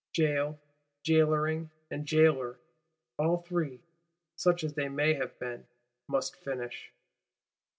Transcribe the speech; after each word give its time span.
Jail, 0.13 0.57
Jailoring 1.03 1.69
and 1.91 2.07
Jailor, 2.07 2.57
all 3.19 3.37
three, 3.43 3.83
such 4.35 4.63
as 4.63 4.73
they 4.73 4.89
may 4.89 5.13
have 5.13 5.37
been, 5.37 5.67
must 6.07 6.37
finish. 6.37 6.91